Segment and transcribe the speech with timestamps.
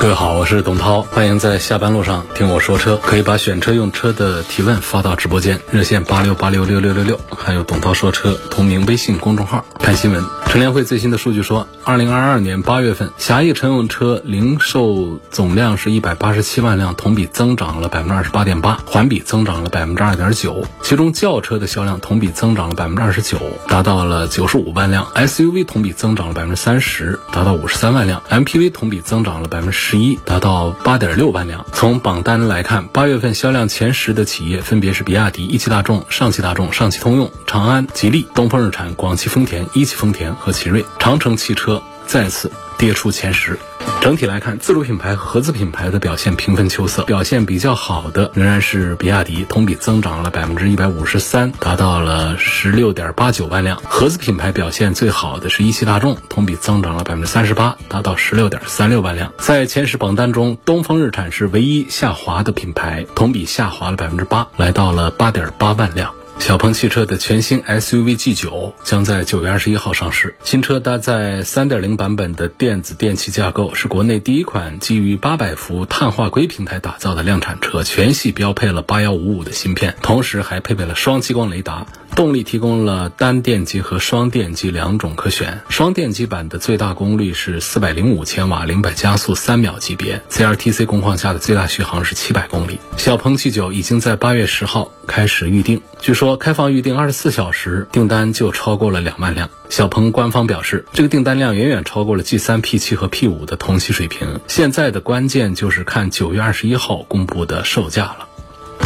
[0.00, 2.96] 各位好，我是董涛，欢迎在下班路上听我说车。
[2.96, 9.62] 可以把选车用车的提问发到直播间，热线八六八六六六六六，还有董涛说车同名微信公众号。
[9.78, 20.64] 看新闻，乘联会最新的数据说，二零二二年八月份，狭义乘用车零售总量是一百八十七万辆，同比增长了百分之二十八点八，环比增长了百分之二点九。
[20.82, 31.64] 其中轿车的销量同比增长了百分之二十九，达到了九十五万辆；SUV 同比增长了百分之三十，达到五十三万辆；MPV 同比增长了百分之十一，达到八点六万辆。
[31.72, 40.84] 从榜单来看，八月份销量前十的企业分别是比亚迪、一汽大众、上汽大众、上汽通用、长安、吉利、东风日产、广汽丰田、一汽丰田和奇瑞。
[40.98, 43.58] 长城汽车再次跌出前十。
[44.00, 47.02] 整体来看，自主品牌和合资品牌的表现平分秋色。
[47.02, 53.80] 表现比较好的仍然是比亚迪，同比增长了百分之一百五十三，达到了十六点八九万辆。
[53.86, 59.32] 合资品牌表现最好的是一汽大众，同比增长了百分之三十八，达到十六点三六万辆。
[59.38, 66.14] 在前十榜单中，东风日产是唯一下滑的品牌，同比下滑了百分之八，来到了八点八万辆。
[66.40, 70.34] 小鹏汽车的全新 SUV G 九将在九月二十一号上市。
[70.42, 81.86] 新车搭载三点零版本的电子电器架构，是国内第一款基于八百伏碳化硅平台打造的量产车，全系标配了八幺五五的芯片，同时还配备了双激光雷达。
[82.14, 85.62] 动力提供了单电机和双电机两种可选。
[85.68, 92.78] 双电机版的最大功率是四百零五千瓦，零百加速三秒级别；CLTC 工况下的最大续航是七百公里。
[92.96, 99.48] 小鹏 G9 已经在八月十号开始预定，据说开放预定二十四小时订单就超过了两万辆。
[99.70, 104.40] 小鹏官方表示，这个订单量远远超过了 G3、P7 和 P5 的同期水平。
[104.48, 108.29] 现在的关键就是看九月二十一号公布的售价了。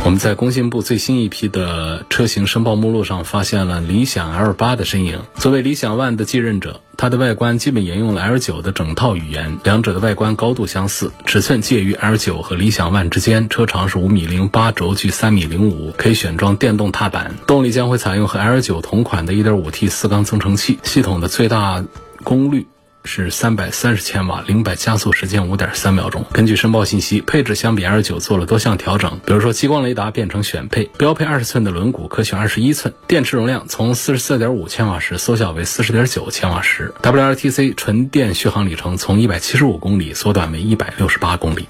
[0.05, 5.21] 我们在工信部最新一批的车型申报目录上发现了理想 L8 的身影。
[5.37, 17.35] 作为理想 ONE 的继任者，它的外观基本沿用了 L9 的整套语言，两者的外观高度相似，尺寸介于 L9 和理想 ONE 之间，车长是五米零八，轴距三米零五，可以选装电动踏板。
[17.47, 21.83] 动力将会采用和 L9 同款的 1.5T 四缸增程器，系统的最大
[22.23, 22.67] 功率。
[23.05, 26.25] 是三百三十千瓦，零百加速时间五点三秒钟。
[26.33, 41.69] 根据申报信息，配置相比 L 九做了多项调整，比如说激光雷达变成选配，标配二十寸的轮毂可选二十一寸，电池容量从四十四点五千瓦时缩小为四十点九千瓦时，WLTC 纯电续航里程从一百七十五公里缩短为一百六十八公里。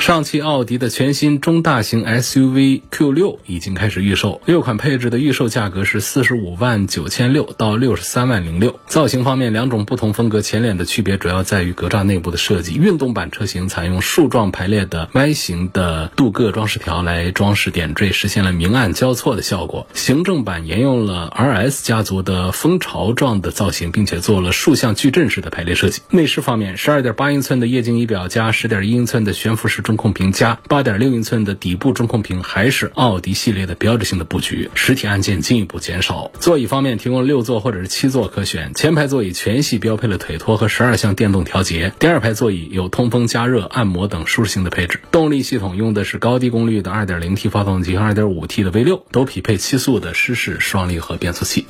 [0.00, 8.78] 上汽奥迪的全新中大型 SUV Q6 已经开始预售，六款配置的预售价格是四十五万九千六到六十三万零六。
[8.86, 12.74] 造型方面，两种不同风格前脸的区别主要在于格栅内部的设计。
[12.74, 19.86] 运动版车型采用竖状排列的 Y 型的镀铬装饰条来装饰点缀，实现了明暗交错的效果。
[19.94, 26.02] 行政版沿用了 RS 家族的蜂巢状的造型，并且做了竖向矩阵式的排列设计。
[26.10, 29.94] 内饰方面，十二点八英寸的液晶仪表加十点一英寸的悬浮式中。
[29.96, 34.68] 控屏加八点六英寸的底部中控屏，还是奥迪系列的标志性的布局。
[34.74, 36.32] 实体按键进一步减少。
[36.40, 38.74] 座椅方面提供六座或者是七座可选。
[38.74, 41.92] 前排座椅全系标配了腿托和十二项电动调节。
[42.00, 45.00] 第二排座椅有通风、加热、按摩等舒适性的配置。
[45.12, 51.66] 动力系统用的是高低功率的二点零 T 发动机和二点五 T 的 V 六，都匹配七速的湿式双离合变速器。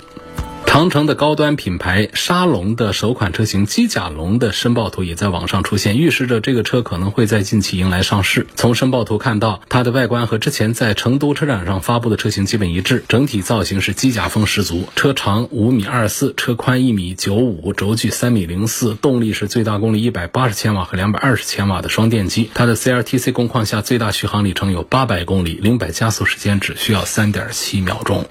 [0.74, 8.48] 长城的高端品牌沙龙的首款车型机甲龙的申报图也在网上出现，预示着这个车可能会在近期迎来上市。
[8.56, 14.88] 从申报图看到，它的外观和之前在成都车展上发布的车型基本一致，整体造型是机甲风十足。
[14.96, 22.50] 车长五米二四，车宽一米九五，轴距三米零四，动力是最大功率一百八十千瓦和两百二十千瓦的双电机。
[22.52, 28.26] 它的 CLTC 工况下最大续航里程有八百公里，零百加速时间只需要三点七秒钟。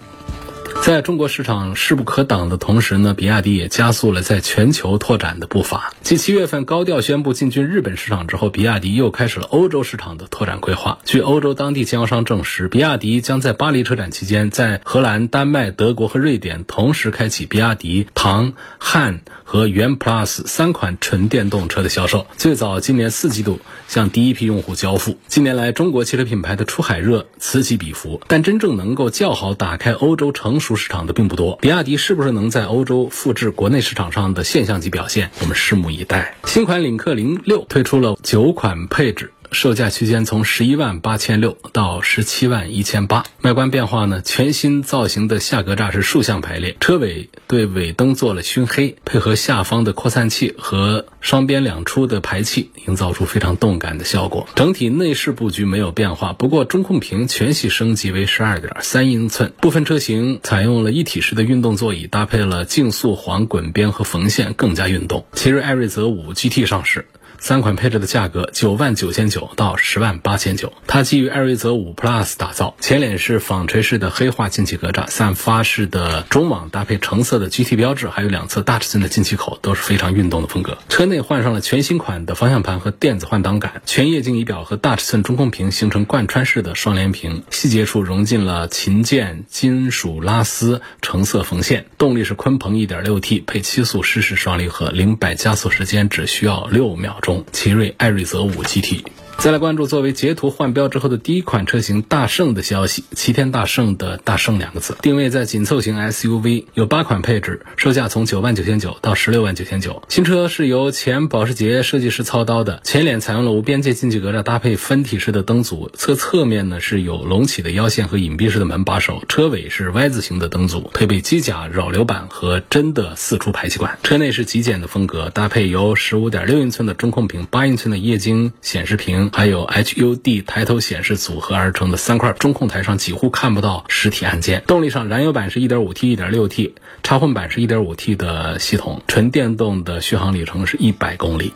[0.84, 5.94] 在中国市场势不可挡的同时呢，比亚迪也加速了在全球拓展的步伐。
[6.02, 11.00] 继七月份高调宣布进军日本市场之后，比亚迪又开始了欧洲市场的拓展规划。
[11.06, 22.28] 据欧洲当地经销商证实，比亚迪将在巴黎车展期间，在荷兰、丹麦、德国和瑞典同时开启比亚迪唐、汉和元 Plus 三款纯电动车的销售。
[22.36, 25.18] 最早今年四季度向第一批用户交付。
[25.30, 30.73] 近年来，中国汽车品牌的出海热此起彼伏，但真正能够较好打开欧洲成熟。
[30.76, 35.32] 市场的并不多，比亚迪是不是能在欧洲复制国内市场上的现象级表现？
[35.42, 36.36] 我们拭目以待。
[36.46, 39.32] 新款领克零六推出了九款配置。
[39.54, 43.24] 售价区间从十一万八千六到十七万一千八。
[43.42, 54.48] 外观变化呢，全新造型的下格栅是竖向排列，车尾对尾灯做了熏黑，配合下方的扩散器和双边两出的排气，营造出非常动感的效果。
[54.56, 65.26] 整体内饰布局没有变化，不过中控屏全系升级为十二点三英寸，部分车型采用了一体式的运动座椅，搭配了竞速黄滚边和缝线，更加运动。
[65.34, 67.06] 奇瑞艾瑞泽五 GT 上市。
[67.44, 80.78] 三款配置的价格九万九千九到十万八千九，它基于艾瑞泽五 Plus 打造，前脸是纺锤式的黑化进气格栅，散发式的中网搭配橙色的 GT 标志，还有两侧大尺寸的进气口都是非常运动的风格。
[80.88, 91.88] 车内换上了全新款的方向盘和电子换挡杆，全液晶仪表和大尺寸中控屏形成贯穿式的双联屏，细节处融进了琴键、金属拉丝、橙色缝线。
[91.98, 97.33] 动力是鲲鹏 1.6T 配七速湿式双离合，零百加速时间只需要六秒钟。
[97.52, 99.23] 奇瑞艾瑞泽五 GT。
[99.44, 103.04] 再来关注作为捷途换标之后的第一款车型大圣的消息。
[103.12, 110.02] 齐天大圣的大圣两个字，定位在紧凑型 SUV，有八款配置，售价从九万九千九到十六万九千九。
[110.08, 124.00] 新车是由前保时捷设计师操刀的，前脸采用了无边界进气格栅，搭配分体式的灯组，侧侧面呢是有隆起的腰线和隐蔽式的门把手，车尾是 Y 字形的灯组，配备机甲扰流板和真的四出排气管。
[124.04, 129.32] 车内是极简的风格，搭配由十五点六英寸的中控屏、八英寸的液晶显示屏。
[129.34, 134.64] 还有 HUD 抬头显示组合而成的三块中控台上几乎看不到实体按键。
[134.68, 141.52] 动力上，燃油版是 1.5T、1.6T，插混版是 1.5T 的系统，纯电动的续航里程是一百公里。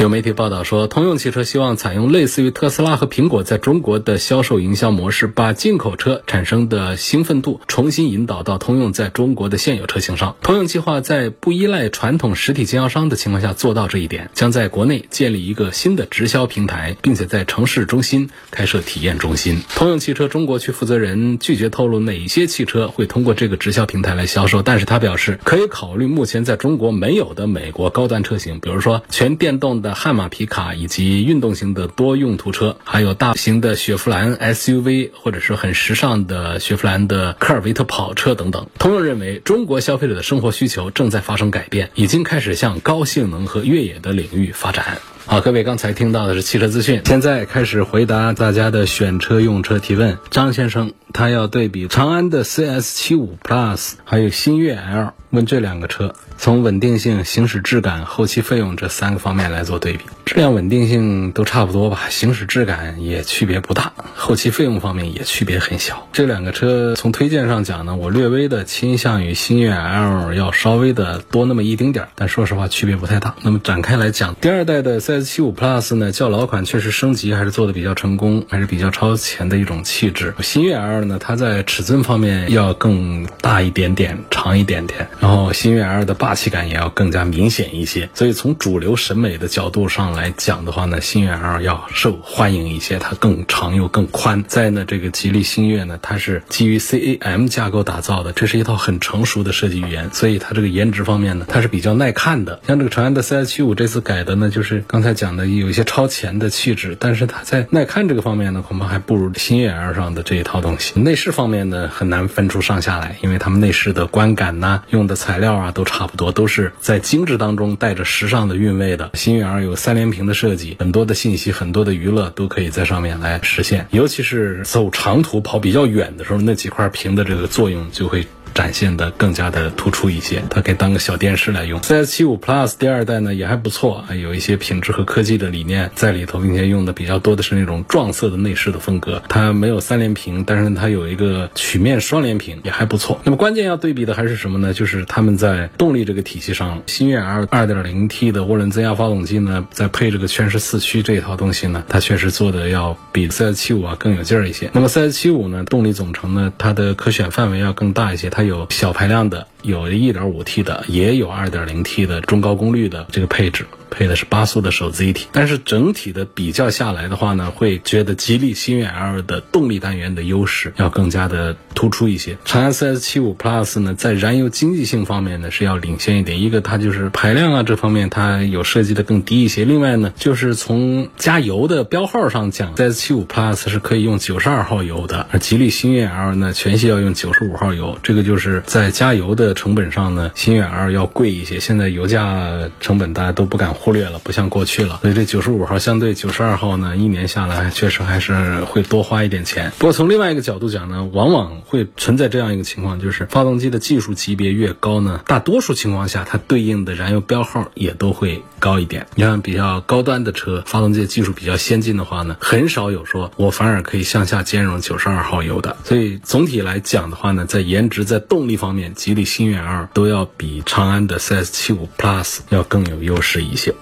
[0.00, 10.36] 有媒体报道说，通用汽车希望采用类似于特斯拉和苹果在中国的销售营销模式，把进口车产生的兴奋度重新引导到通用在中国的现有车型上。
[10.42, 19.62] 通用计划在不依赖传统实体经销商的情况下做到这一点，将在国内建立一个新的直销平台，并且在城市中心开设体验中心。
[19.76, 29.73] 通用汽车中国区负责人拒绝透露哪些汽车会通过这个直销平台来销售，但是他表示可以考虑目前在中国没有的美国高端车型，比如说全电动。
[29.82, 38.66] 的悍马皮卡以及运动型的多用途车，还有大型的雪佛兰 SUV，或者是很时尚的雪佛兰的科尔维特跑车等等。
[38.78, 44.98] 通用认为，中国消费者的生活需求正在发生改变，已经开始向高性能和越野的领域发展。
[45.26, 50.18] 好，各位刚才听到的是汽车资讯，现在开始回答大家的选车用车提问。
[50.30, 60.04] 张先生他要对比长安的 CS75 Plus，还有新悦 L，问这两个车从稳定性、行驶质感、后期费用这三个方面来做对比。
[60.24, 66.08] 质量稳定性都差不多吧，行驶质感也区别不大，后期费用方面也区别很小。
[66.12, 73.34] 这两个车从推荐上讲呢，我略微的倾向于新悦 L 要稍微的多那么一丁点儿，但说实话区别不太大。
[73.42, 80.34] 那么展开来讲，第二代的 CS75 Plus 呢，较老款确实升级还是做的比较成功，还是比较超前的一种气质。
[80.40, 88.08] 新悦 L 呢，它在尺寸方面要更大一点点，长一点点，然后新悦 L 的霸气感也要更加明显一些。
[88.14, 90.13] 所以从主流审美的角度上。
[90.14, 94.44] 来讲的话呢，星越 L 要受欢迎一些，它更长又更宽。
[94.46, 102.60] 在呢，这个吉利星越呢，它是基于 CAM 架构打造的，这是一套很成熟的设计语言，所以它这个颜值方面呢，它是比较耐看的。
[102.66, 111.00] 像这个长安的 CS75 这次改的呢，就是刚才讲的有一些超前的气质，但是它在耐看这个方面呢，恐怕还不如星越 L 上的这一套东西。
[111.00, 119.10] 内饰方面呢，很难分出上下来，因为他们内饰的观感呐，用的材料啊都差不多，都是在精致当中带着时尚的韵味的。
[119.14, 120.03] 星越 L 有三连。
[120.10, 123.86] 屏的设计，很多的信息，很多的娱乐都可以在上面来实现。
[123.90, 128.26] 尤其是走长途跑比较远的时候，那几块屏的这个作用就会。
[128.54, 131.80] 展现的更加的突出一些，它可以当个小电视来用。
[131.80, 139.20] CS75 Plus 第二代呢也还不错啊，有一些品质和科技的理念在里头，并且用的比较多的是那种撞色的内饰的风格。
[139.28, 143.20] 它没有三连屏，但是它有一个曲面双连屏，也还不错。
[143.24, 144.72] 那么关键要对比的还是什么呢？
[144.72, 154.70] 就是他们在动力这个体系上，星越 L 2.0T 的涡轮增压发动机呢，在配这个全时四驱这一套东西呢，它确实做的要比 CS75 啊更有劲儿一些。
[154.72, 158.43] 那么 CS75 呢，动力总成呢，它的可选范围要更大一些，它。
[158.46, 163.66] 有小排量的，有 1.5T 的，也有 2.0T 的中高功率的这个配置。
[163.90, 172.36] 配的是八速的手自一体，但是整体的比较下来的话呢，会觉得吉利星越 L 的动力单元的优势要更加的突出一些。
[172.44, 191.58] 长安 CS75 Plus 呢，在燃油经济性方面呢是要领先一点，一个它就是排量啊这方面它有设计的更低一些，另外呢就是从加油的标号上讲，CS75 Plus 是可以用九十二号油的，而吉利星越 L 呢全系要用九十五号油，这个就是在加油的成本上呢，星越 L 要贵一些。
[191.58, 193.64] 现在油价成本大家都不敢。
[193.74, 195.00] 忽略了，不像过去了。
[195.02, 199.72] 所以这九十五号相对九十二号呢，一年下来确实还是会多花一点钱。
[199.78, 209.06] 不过从另外一个角度讲呢，往往会存在这样一个情况，就是发动机的技术级别越高呢，大多数情况下它对应的燃油标号也都会高一点。
[209.16, 215.76] 你看比较高端的车，发动机技术比较先进的话呢，很少有说我反而可以向下兼容九十二号油的。
[215.84, 223.74] 所以总体来讲的话呢，在颜值、在动力方面，吉利新星越 R 都要比长安的 CS75 Plus 要更有优势一些。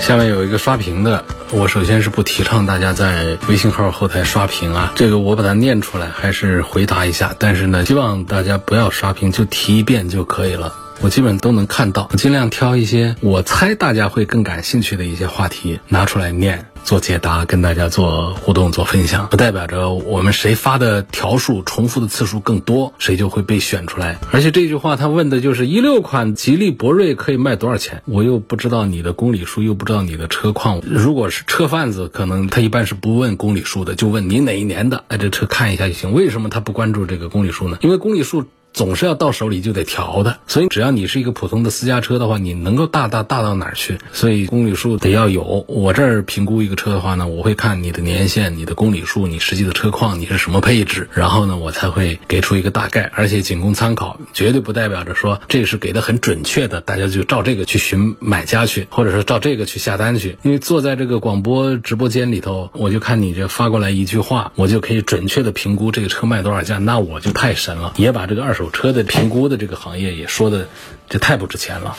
[0.00, 10.72] 下面有一个刷屏的，我首先是不提倡大家在微信号后台刷屏啊，这个我把它念出来还是回答一下，但是呢，希望大家不要刷屏，就提一遍就可以了。
[11.00, 19.28] 我基本都能看到，尽量挑一些我猜大家会更感兴趣的一些话题拿出来念，做解答，跟大家做互动、做分享。
[19.28, 24.18] 不代表着我们谁发的条数重复的次数更多，谁就会被选出来。
[24.32, 30.80] 而且这句话他问的就是一六款吉利博瑞可以卖多少钱，我又不知道你的公里数，又不知道你的车况。
[30.82, 36.14] 如果是车贩子，可能他一般是不问公里数的，就问你哪一年的，哎，这车看一下就行。
[36.14, 37.76] 为什么他不关注这个公里数呢？
[37.82, 38.46] 因为公里数。
[38.78, 43.98] 总是要到手里就得调的，所以只要你是一个普通的私家车的话，你能够大大大到哪儿去？
[44.12, 45.64] 所以公里数得要有。
[45.66, 60.38] 我这儿评估一个车的话呢，我会看你的年限、你的公里数、你实际的车况、你是什么配置，然后呢，我才会给出一个大概，而且仅供参考，绝对不代表着说这是给的很准确的，大家就照这个去寻买家去，或者说照这个去下单去。
[60.42, 68.67] 因为坐在这个广播直播间里头，我就看你这发过来一句话，我就可以准确的评估这个车卖多少价，那我就太神了，也把这个二手。
[68.70, 70.68] 车的评估的这个行业也说的，
[71.08, 71.96] 这太不值钱了。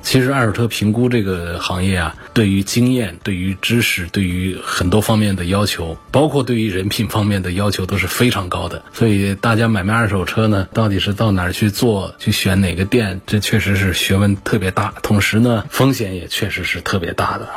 [0.00, 8.84] 其实二手车评估这个行业啊，对于经验、对于知识、对于很多方面的要求，包括对于人品方面的要求都是非常高的。
[8.92, 17.48] 所以大家买卖二手车呢，到底是到哪儿去做，去选哪个店，这确实是学问特别大，同时呢， 风险也确实是特别大的。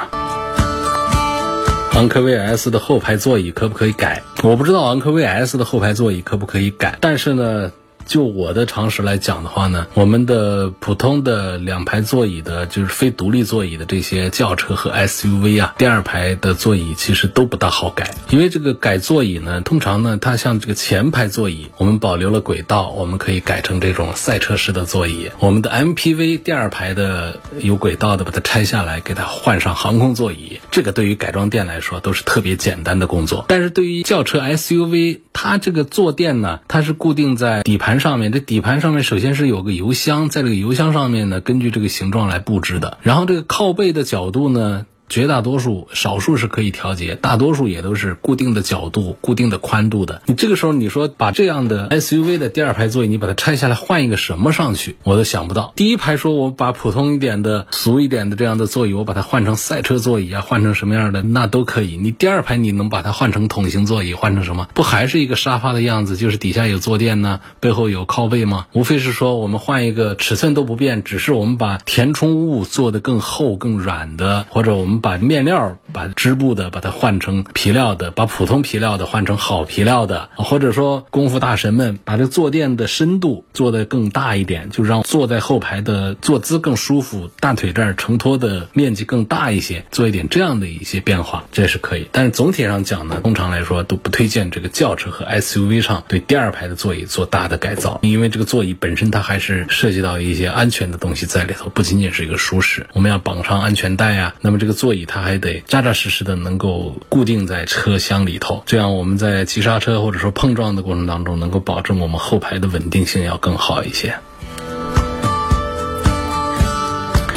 [1.93, 4.23] 昂科威 S 的后排座椅可不可以改？
[4.41, 7.71] 我不知道昂科威 S 的后排座椅可不可以改，但是呢。
[8.05, 33.45] 就我的常识来讲的话呢，我们的普通的两排座椅的，就是非独立座椅的这些轿车和 SUV 啊，第二排的座椅其实都不大好改，因为这个改座椅呢，通常呢，它像这个前排座椅，我们保留了轨道，我们可以改成这种赛车式的座椅；我们的 MPV 第二排的有轨道的，把它拆下来，给它换上航空座椅，这个对于改装店来说都是特别简单的工作。
[33.47, 37.90] 但是对于轿车 SUV，它这个坐垫呢，它是固定在底盘。
[37.91, 42.97] 盘上面这底盘上面首先是有个油箱，在这个油箱上面呢，根据这个形状来布置的。
[43.01, 44.85] 然后这个靠背的角度呢。
[45.11, 50.21] 绝大多数，少数是可以调节，大多数也都是固定的角度、固定的宽度的。
[50.25, 55.73] 你这个时候，你说把这样的 SUV 的第二排座椅，你把它拆下来换一个什么上去，我都想不到。
[55.75, 61.97] 第一排说我把普通一点的、俗一点的这样的座椅，我把它换成赛车座椅啊，换成什么样的那都可以。
[61.97, 64.69] 你第二排你能把它换成桶型座椅，换成什么？
[64.73, 68.67] 不还是一个沙发的样子，就是底下有坐垫呢，背后有靠背吗？
[68.71, 75.00] 无非是说我们换一个尺寸都不变，只是我们把填充物做得更厚、更软的，或者我们。
[75.01, 92.07] 把面料、把织布的把它换成皮料的，把普通皮料的换成好皮料的，或者说功夫大神们把这坐垫的深度做得更大一点，就让坐在后排的坐姿更舒服，大腿这儿承托的面积更大一些，做一点这样的一些变化，这是可以。
[92.11, 104.90] 但是总体上讲呢，通常来说都不推荐这个轿车和 SUV 上对第二排的座椅做大的改造，因为这个座椅本身它还是涉及到一些安全的东西在里头，不仅仅是一个舒适，我们要绑上安全带呀，那么这个座。
[104.91, 114.15] 所以它还得扎扎实实的能够固定在车厢里头，这样我们在急刹车或者说碰撞的过程当中，能够保证我们后排的稳定性要更好一些。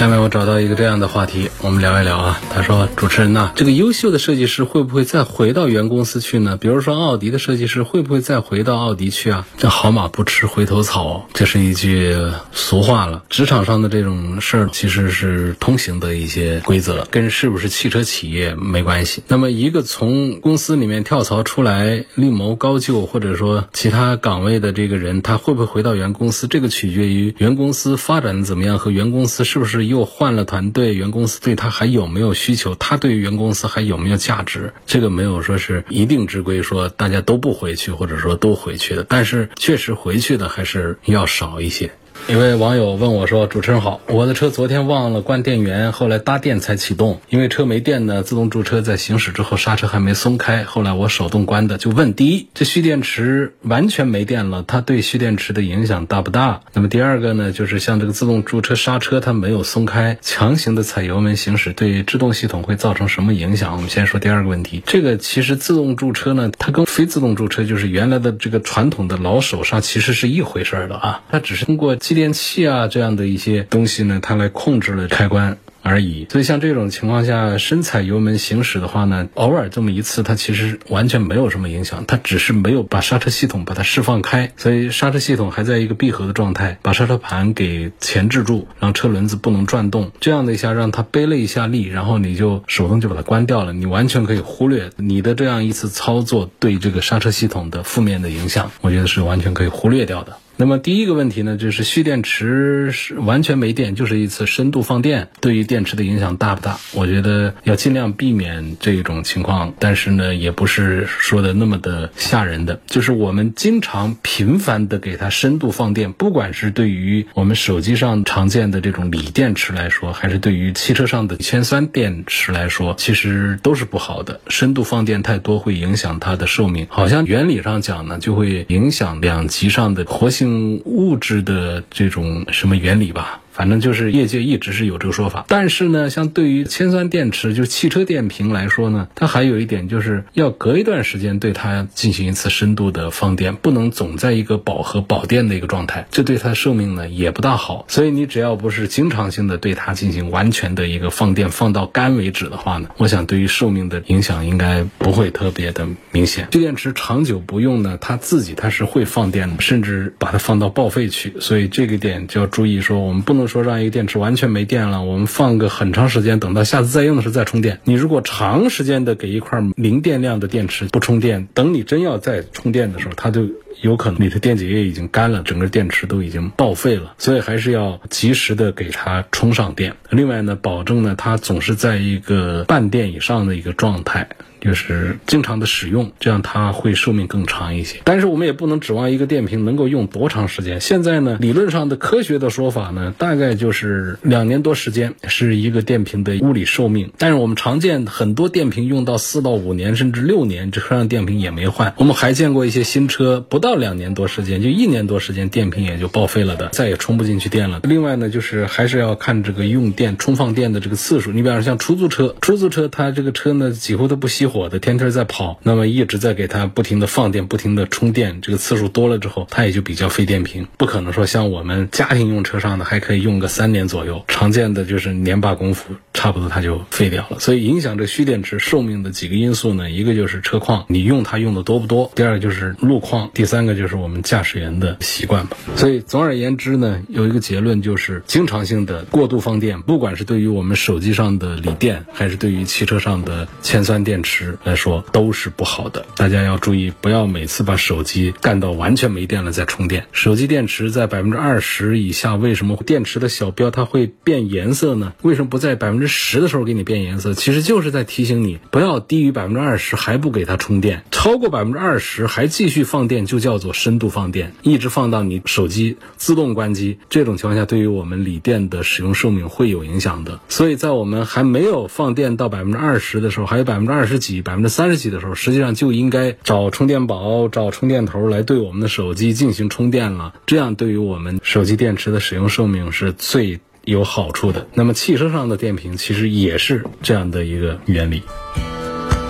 [0.04, 2.38] 下面我找到一个这样的话题，我们聊一聊啊。
[2.50, 6.58] 他说：“主持人呐，这个优秀的设计师会不会再回到原公司去呢？
[6.58, 9.46] 比如说奥迪的设计师会不会再回到奥迪去啊？
[9.56, 12.14] 这好马不吃回头草，这是一句
[12.52, 13.22] 俗话了。
[13.30, 19.22] 职场上的这种事儿其实是通行的一些规则，跟是不是汽车企业没关系。
[19.28, 26.46] 那么一个从公司里面跳槽出来另谋高就，或者说其他岗位的这个人，他会不会回到原公司？
[26.46, 32.74] 这个取决于原公司发展的怎么样和原公司是不是。”又换了团队，原公司对他还有没有需求？
[32.74, 34.72] 他对于原公司还有没有价值？
[34.86, 39.06] 这个没有说是一定之规，说大家都不回去，或者说都回去的。
[39.08, 41.92] 但是确实回去的还是要少一些。
[42.26, 47.20] 一位网友问我说：“主持人好，我的车昨天忘了关电源，后来搭电才启动。
[47.28, 51.76] 因为车没电呢，自动驻车在行驶之后刹车还没松开，后来我手动关的。
[51.76, 56.62] 就问第一，这蓄电池完全没电了，它对蓄电池的影响大不大？
[56.72, 63.76] 那么第二个呢，就是像这个自动驻车刹车它没有松开，强行的踩油门行驶，对制动系统会造成什么影响？
[63.76, 64.82] 我们先说第二个问题。
[64.86, 75.56] 这个其实自动驻车呢，它跟非自动驻车就是原来的这个传统的老手刹其实是一回事儿的啊，它只是通过继电器啊这样的一些东西呢，它来控制了开关。
[75.86, 100.38] 而已，所以像这种情况下，深踩油门行驶的话呢，偶尔这么一次，它其实完全没有什么影响，它只是没有把刹车系统把它释放开，所以刹车系统还在一个闭合的状态，把刹车盘给钳制住，让车轮子不能转动，这样的一下让它背了一下力，然后你就手动就把它关掉了，你完全可以忽略你的这样一次操作对这个刹车系统的负面的影响，我觉得是完全可以忽略掉的。
[100.56, 106.78] 那么第一个问题呢，就是蓄电池是完全没电，就是一次深度放电，对于电池的影响大不大？
[106.92, 112.80] 我觉得要尽量避免这种情况，但是呢，也不是说的那么的吓人的。
[112.86, 124.40] 就是我们经常频繁的给它深度放电，不管是对于我们手机上常见的这种锂电池来说，还是对于汽车上的铅酸电池来说，其实都是不好的。
[124.46, 130.43] 深度放电太多会影响它的寿命，好像原理上讲呢，就会影响两极上的活性。
[130.84, 133.40] 物质的这种什么原理吧？
[133.54, 147.84] 反正就是业界一直是有这个说法，但是呢，像对于铅酸电池，就是汽车电瓶来说呢，它还有一点就是要隔一段时间对它进行一次深度的放电，不能总在一个饱和保电的一个状态，这对它寿命呢也不大好。
[147.86, 156.48] 所以你只要不是经常性的对它进行完全的一个放电，放到干为止的话呢，我想对于寿命的影响应该不会特别的明显。
[156.50, 161.34] 蓄电池长久不用呢，它自己它是会放电的，甚至把它放到报废去。
[161.38, 163.43] 所以这个点就要注意，说我们不能。
[163.46, 167.80] 说让一个电池完全没电了，我们放个很长时间，等到下次再用的时候再充电。
[167.84, 173.48] 你如果长时间的给一块零电量的电池不充电，等你真要再充电的时候，它就
[173.82, 177.14] 有可能你的电解液已经干了，整个电池都已经报废了。
[177.18, 179.96] 所以还是要及时的给它充上电。
[180.10, 184.28] 另外呢，保证呢它总是在一个半电以上的一个状态。
[184.64, 188.00] 就是经常的使用，这样它会寿命更长一些。
[188.04, 190.80] 但是我们也不能指望一个电瓶能够用多长时间。
[190.80, 197.12] 现在呢，理论上的科学的说法呢，大概就是两年多时间是一个电瓶的物理寿命。
[197.18, 201.92] 但是我们常见很多电瓶用到四到五年甚至六年，这车上电瓶也没换。
[201.98, 207.80] 我们还见过一些新车不到两年多时间，就一年多时间电瓶也就报废了的，再也充不进去电了。
[207.82, 211.32] 另外呢，就是还是要看这个用电充放电的这个次数。
[211.32, 214.53] 你比方说像出租车，出租车它这个车呢几乎都不熄火。
[214.54, 227.40] 火的天天在跑，那么一直在给它不停的放电，不停的充电，这个次数多了之后，它也就比较费电瓶，不可能说像我们家庭用车上的还可以用个三年左右，常见的就是年把功夫，差不多它就废掉了。
[227.40, 235.56] 所以影响这蓄电池寿命的几个因素呢，一个就是车况，你用它用的多不多；第二个就是路况；第三个就是我们驾驶员的习惯吧。
[235.74, 244.43] 所以总而言之呢，有一个结论就是，经常性的过度放电，不管是对于我们手机上的锂电，还是对于汽车上的铅酸电池。
[244.64, 250.06] 来说都是不好的，大家要注意，不要每次把手机干到完全没电了再充电。
[250.12, 255.12] 手机电池在百分之二十以下，为什么电池的小标它会变颜色呢？
[255.22, 257.34] 为什么不在百分之十的时候给你变颜色？
[257.34, 266.98] 其实就是在提醒你，不要低于百分之二十还不给它充电，超过百分之二十还继续放电，就叫做深度放电，一直放到你手机自动关机。
[267.08, 270.40] 这种情况下，对于我们锂电的使用寿命会有影响的。
[270.48, 274.42] 所以在我们还没有放电到百分之二十的时候，还有百分之二十几。
[274.42, 280.34] 百分之三十几的时候，实际上就应该找充电宝、找充电头来对我们的手机进行充电了。
[280.46, 284.66] 这样对于我们手机电池的使用寿命是最有好处的。
[284.74, 288.22] 那么汽车上的电瓶其实也是这样的一个原理。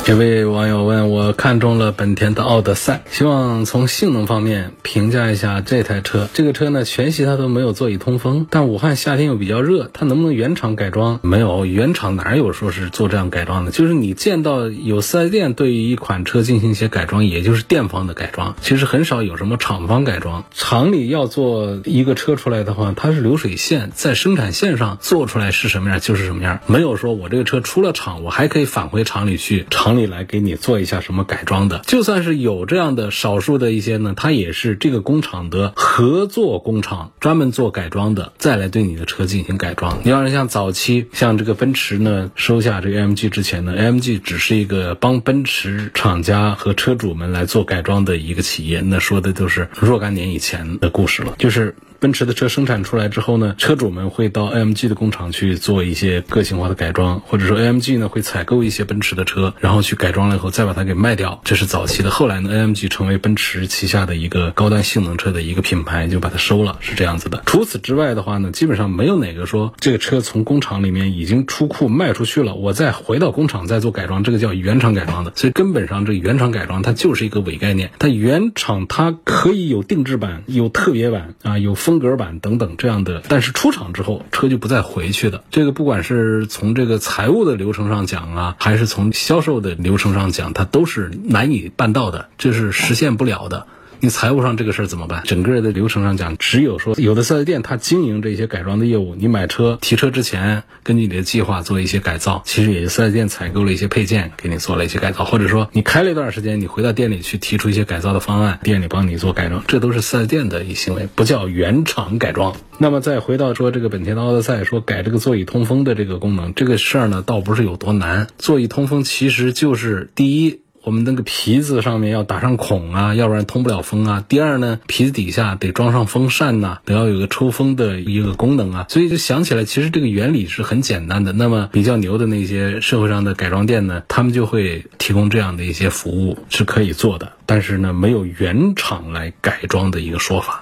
[0.04, 6.28] 这位网友问我看中了本田的奥德赛，希望从性能方面评价一下这台车。
[6.34, 11.20] 这个车呢，全系它都没有座椅通风，但武汉夏天又比较热，它能不能原厂改装？
[11.22, 13.70] 没有，原厂哪有说是做这样改装的？
[13.70, 20.44] 就是你见到有四 S 店对于一款车进行一些改装，也就是店方的改装，其实很少有什么厂方改装。
[20.52, 29.93] 厂里要做一个车出来的话，它是流水线，在生产线上做出来是什么样就是什么样，没有说我这个车出了厂，我还可以返回厂里去厂。
[29.98, 40.00] 里来给你做一下什么改装的，就算是有这样的少数的一些呢，它也是这个工厂的合作工厂，专门做改装的，再来对你的车进行改装。
[40.04, 51.74] 你要是像早期像这个奔驰呢，收下这个 AMG 之前呢，AMG 只是一个帮奔驰厂家和车主们来做改装的一个企业，那说的就是若干年以前的故事了，就是。
[52.04, 62.10] 奔驰的车生产出来之后呢，车主们会到 AMG 的工厂去做一些个性化的改装，或者说 AMG 呢会采购一些奔驰的车，然后去改装了以后再把它给卖掉，这是早期的。
[62.10, 67.42] 后来呢，AMG 成为奔驰旗下的一个高端性能车的一个品牌，就把它收了，是这样子的。
[67.46, 75.32] 除此之外的话呢，基本上没有哪个说这个车从工厂里面已经出库卖出去了，我再回到工厂再做改装，这个叫原厂改装的。
[75.36, 85.44] 所以根本上这原厂改装它就是一个伪概念，它原厂它可以有定制版、有特别版啊、有风格版等等这样的，但是出厂之后车就不再回去的。
[85.50, 93.66] 这个不管是从这个财务的流程上讲啊，还是从销售的流程上讲，它都是难以办到的，这是实现不了的。
[94.04, 95.22] 你财务上这个事儿怎么办？
[95.24, 112.54] 整个的流程上讲，只有说有的四 S 店它经营这些改装的业务，你买车提车之前，根据你的计划做一些改造，其实也就四 S 店采购了一些配件，给你做了一些改造，或者说你开了一段时间，你回到店里去提出一些改造的方案，店里帮你做改装，这都是四 S 店的一行为，不叫原厂改装。
[112.76, 118.26] 那么再回到说这个本田的奥德赛，说改这个座椅通风的这个功能，这个事儿呢，倒不是有多难。
[118.36, 120.60] 座椅通风其实就是第一。
[120.84, 124.22] 我们那个皮子上面要打上孔啊，要不然通不了风啊。
[124.28, 128.86] 第二呢，皮子底下得装上风扇呐，得要有个抽风的一个功能啊。
[128.90, 131.32] 所以就想起来，其实这个原理是很简单的。
[131.32, 137.32] 那么比较牛的那些社会上的改装店呢，他们就会提供这样的一些服务，是可以做的。
[137.46, 140.60] 但是呢，没有原厂来改装的一个说法。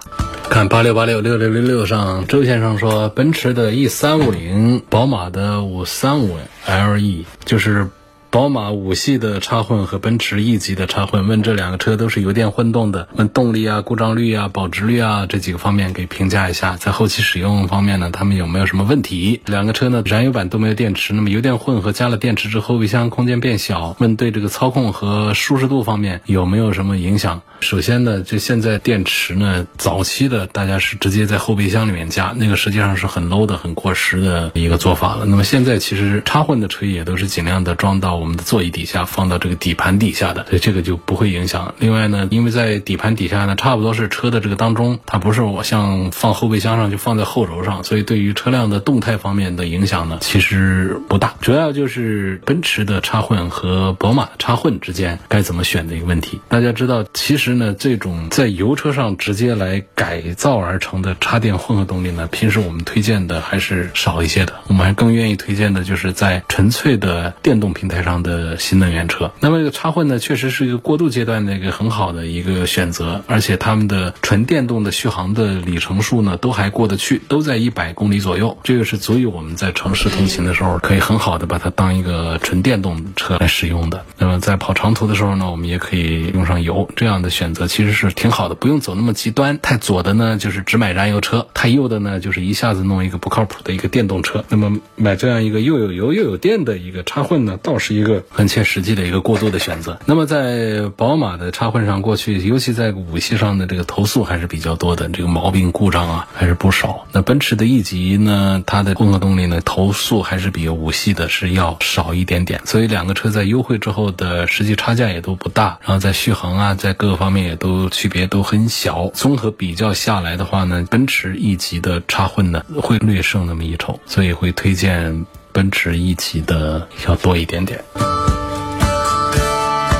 [0.48, 7.88] 看八六八六六六六六上，周先生说，奔驰的 E 三五零，宝马的五三五 LE，就是。
[8.32, 16.78] 宝马五系的插混和奔驰 E 级的插混，问这两个车都是油电混动的，问动力啊、故障率啊、保值率啊这几个方面给评价一下。
[16.78, 19.42] 在后期使用方面呢，他们有没有什么问题？
[19.44, 27.42] 两个车呢，燃油版都没有电池，那么油电混合加了电池之后，后备箱空间变小，问对这个操控和舒适度方面有没有什么影响？
[27.60, 35.26] 首先呢，就现在电池呢，早期的大家是直接在后备箱里面加，那个实际上是很 low 的、很过时的一个做法了。
[35.26, 41.74] 那么现在其实插混的车也都是尽量的装到我们的座椅底下，放到这个底盘底下的，所以这个就不会影响。
[41.78, 51.35] 另外呢，因为在底盘底下呢，差不多是车的这个当中，它不是我像放后备箱上就放在后轴上，所以对于车辆的动态方面的影响呢，其实不大。
[51.40, 56.40] 主要就是奔驰的插混和宝马的插混之间该怎么选的一个问题。
[56.48, 57.52] 大家知道，其实。
[57.52, 64.54] 呢，这种在油车上直接来改造而成的插电混合动力呢，平时我们推荐的还是少一些的。
[64.68, 69.31] 我们还更愿意推荐的就是在纯粹的电动平台上的新能源车。
[69.38, 78.59] 那么这个插混呢，确实是一个过渡阶段的一个很好的一个选择，而且他们的纯电动的续航的里程数呢，都还过得去，都在一百公里左右。
[78.64, 84.05] 这个是足以我们在城市通勤的时候可以很好的把它当一个纯电动车来使用的。
[84.18, 87.42] 那么在跑长途的时候呢，我们也可以用上油这样的选。
[87.42, 89.59] 选择其实是挺好的，不用走那么极端。
[89.61, 94.44] 太左的呢，就是只买燃油车；太右的呢，就是一下子弄一个不靠谱的一个电动车。
[94.48, 99.98] 那么买这样一个又有油又有电的一个插混呢，倒是一一个很切实际的一个过渡的选择。
[100.06, 107.06] 那么在宝马的插混上，过去尤其在五系上的这个投诉还是比较多的，这个毛病故障啊还是不少。
[107.12, 112.62] 那奔驰的 E 级呢，它的混合动力呢投诉还是比五系的是要少一点点。
[112.64, 117.42] 所以两个车在优惠之后的实际差价也都不大，然后在续航啊，在各个方面。
[117.42, 127.84] 也都区别都很小，综合比较下来的话呢，奔驰 E 级的插混呢会略胜那么一筹，所以会推荐奔驰 E 级的要多一点点。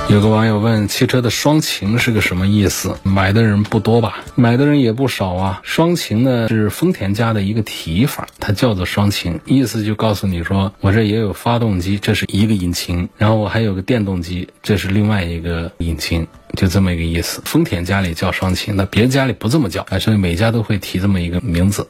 [0.09, 2.99] 有个网友问：汽车的双擎是个什么意思？
[3.03, 4.19] 买的人不多吧？
[4.35, 5.61] 买的人也不少啊。
[5.63, 17.41] 双擎呢是丰田家的一个提法，它叫做双擎，意思就告诉你说，我这也有发动机，这是一个引擎，然后我还有个电动机，这是另外一个引擎，就这么一个意思。
[17.47, 21.89] 丰田家里叫双擎，那别的家里不这么叫，所以每家都会提这么一个名字。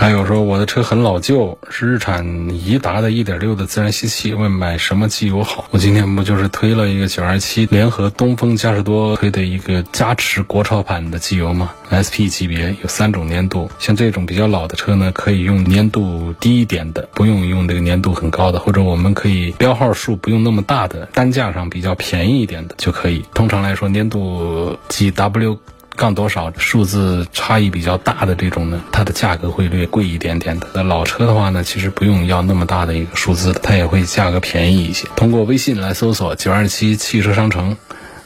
[0.00, 5.66] 还有说我的车很老旧，是日产颐达的1.6的自然吸气，问买什么机油好？
[5.72, 23.24] 我今天不就是推了一个927联合东风嘉实多推的一个加持国潮版的机油吗？SP 级别有三种粘度，像这种比较老的车呢，可以用粘度低一点的，不用用这个粘度很高的，或者我们可以标号数不用那么大的，单价上比较便宜一点的就可以。
[23.34, 25.58] 通常来说，粘度 GW。
[25.98, 30.68] 杠多少数字差异比较大的这种呢，它的价格会略贵一点点的。
[30.72, 35.08] 那老车的话呢，其实不用要那么大的一个数字，它也会价格便宜一些。
[35.16, 37.76] 通过微信来搜索“九二七汽车商城”，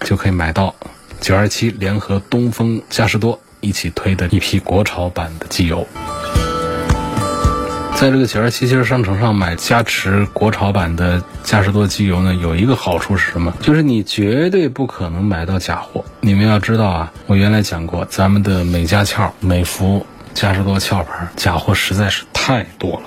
[0.04, 0.74] 就可以买到
[1.22, 5.88] 九二七联合东风嘉实多一起推的一批国潮版的机油。
[8.02, 13.54] 在这个九二七七商城上买加持国潮版的嘉实多机油呢，有一个好处是什么？
[13.60, 16.04] 就是你绝对不可能买到假货。
[16.18, 23.02] 你们要知道啊，我原来讲过，咱们的美加壳、美孚、嘉实多壳牌假货实在是太多了。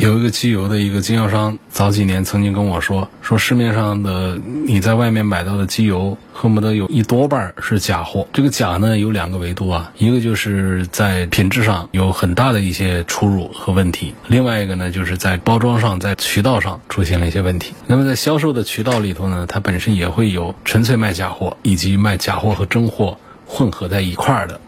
[0.00, 8.26] 有一个机油的一个经销商，早几年曾经跟我说，说市面上的你在外面买到的机油，恨不得有一多半是假货。
[8.32, 17.74] 这个假呢有两个维度啊，一个就是在品质上有很大的一些出入和问题，另外一个呢就是在包装上、在渠道上出现了一些问题。
[17.86, 24.58] 那么在销售的渠道里头呢，它本身也会有纯粹卖假货，以及卖假货和真货混合在一块儿的。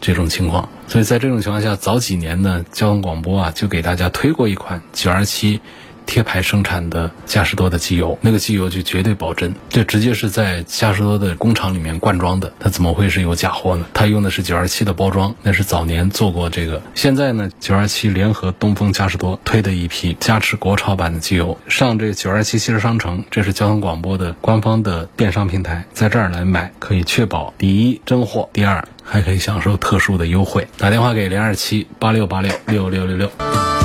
[0.00, 5.60] 这种情况，所以在这种情况下，早几年呢，交通广播啊就给大家推过一款九二七
[6.10, 13.86] 贴牌生产的嘉实多的机油，那个机油就绝对保真，这直接是在嘉实多的工厂里面灌装的，它怎么会是有假货呢？
[13.94, 16.82] 它用的是九二七的包装，那是早年做过这个。
[16.96, 28.84] 现在呢，九二七联合东风嘉实多推的一批加持国潮版的机油，上这九二七汽车商城，这是交通广播的官方的电商平台，在这儿来买可以确保第一真货，第二。
[29.02, 33.79] 还可以享受特殊的优惠，打电话给零二七八六八六六六六六。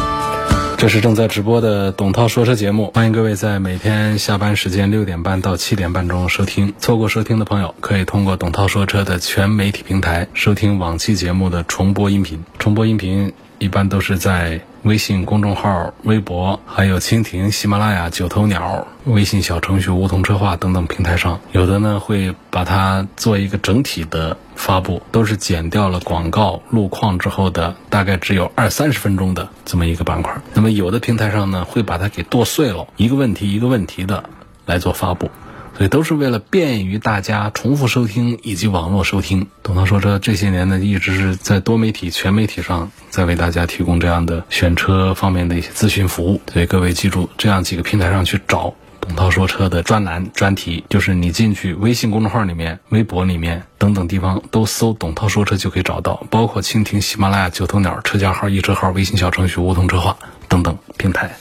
[0.77, 6.73] 这是正在直播的董涛说车节目，欢迎各位在每天下班时间六点半到七点半钟收听。
[6.77, 12.43] 错过收听的朋友，可以通过董涛说车的全媒体平台收听往期节目的重播音频。
[12.59, 14.61] 重播音频一般都是在。
[14.85, 30.39] 微信公众号、微博，还有蜻蜓、喜马拉雅、九头鸟、微信小程序“梧桐车话”等等平台上，有的呢会把它做一个整体的发布，都是剪掉了广告、路况之后的大概只有二三十分钟的这么一个板块。
[30.53, 34.29] 那么有的平台上呢会把它给剁碎了，一个问题一个问题的
[34.67, 35.31] 来做发布。
[35.77, 39.47] 所以都是为了便于大家重复收听以及网络收听。
[39.61, 46.39] 董涛说车这些年呢，一直是在多媒体、全媒体上在为大家提供这样的选车方面的一些咨询服务。
[46.53, 61.35] 所以各位记住，这样几个平台上去找董涛说车的专栏专题，就是你进去微信公众号里面、微博里面等等地方都搜“董涛说车”就可以找到，包括蜻蜓、喜马拉雅、九头鸟、车架号、易车号、微信小程序“梧桐车话”等等平台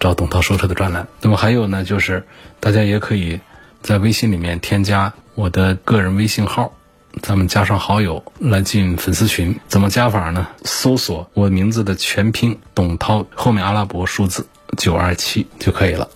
[0.00, 1.06] 找董涛说车的专栏。
[1.20, 2.26] 那么还有呢，就是
[2.60, 3.40] 大家也可以。
[3.84, 6.72] 在微信里面添加我的个人微信号，
[7.20, 9.54] 咱们加上好友来进粉丝群。
[9.68, 10.48] 怎么加法呢？
[10.64, 14.46] 搜索我名字的全拼董涛，后面阿拉伯数字
[14.78, 16.08] 九二七就可以了。